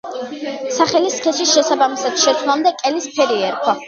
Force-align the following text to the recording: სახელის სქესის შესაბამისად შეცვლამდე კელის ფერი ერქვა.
სახელის 0.77 1.17
სქესის 1.19 1.51
შესაბამისად 1.57 2.17
შეცვლამდე 2.21 2.73
კელის 2.81 3.07
ფერი 3.19 3.39
ერქვა. 3.51 3.77